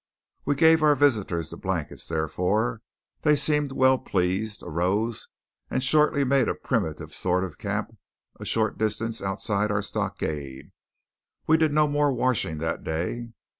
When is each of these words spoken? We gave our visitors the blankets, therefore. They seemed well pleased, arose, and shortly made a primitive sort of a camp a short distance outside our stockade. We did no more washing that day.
We 0.45 0.55
gave 0.55 0.81
our 0.81 0.95
visitors 0.95 1.51
the 1.51 1.57
blankets, 1.57 2.07
therefore. 2.07 2.81
They 3.21 3.35
seemed 3.35 3.71
well 3.71 3.99
pleased, 3.99 4.63
arose, 4.63 5.27
and 5.69 5.83
shortly 5.83 6.23
made 6.23 6.47
a 6.49 6.55
primitive 6.55 7.13
sort 7.13 7.43
of 7.43 7.53
a 7.53 7.57
camp 7.57 7.95
a 8.39 8.43
short 8.45 8.79
distance 8.79 9.21
outside 9.21 9.69
our 9.69 9.83
stockade. 9.83 10.71
We 11.45 11.57
did 11.57 11.71
no 11.71 11.87
more 11.87 12.11
washing 12.11 12.57
that 12.57 12.83
day. 12.83 13.29